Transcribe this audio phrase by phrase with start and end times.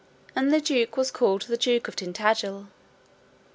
[0.35, 2.69] And the duke was called the Duke of Tintagil.